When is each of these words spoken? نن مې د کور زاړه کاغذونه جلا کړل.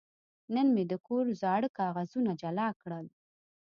نن 0.55 0.67
مې 0.75 0.83
د 0.91 0.93
کور 1.07 1.25
زاړه 1.41 1.69
کاغذونه 1.79 2.31
جلا 2.41 2.67
کړل. 2.81 3.05